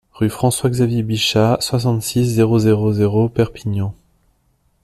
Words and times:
Rue 0.13 0.31
François 0.31 0.71
Xavier 0.71 1.03
Bichat, 1.03 1.59
soixante-six, 1.61 2.23
zéro 2.25 2.57
zéro 2.57 2.91
zéro 2.91 3.29
Perpignan 3.29 3.93